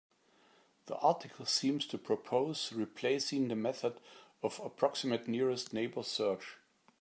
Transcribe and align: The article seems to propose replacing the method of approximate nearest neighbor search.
The 0.87 0.95
article 0.95 1.45
seems 1.45 1.85
to 1.85 1.99
propose 1.99 2.73
replacing 2.73 3.49
the 3.49 3.55
method 3.55 3.99
of 4.41 4.59
approximate 4.63 5.27
nearest 5.27 5.73
neighbor 5.73 6.01
search. 6.01 6.57